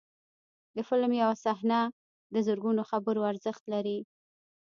د 0.75 0.77
فلم 0.87 1.11
یو 1.23 1.31
صحنه 1.43 1.79
د 2.33 2.35
زرګونو 2.47 2.81
خبرو 2.91 3.21
ارزښت 3.31 3.63
لري. 3.73 3.99